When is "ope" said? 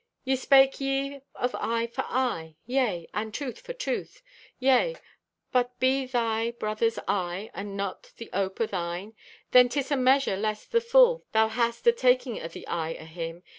8.33-8.59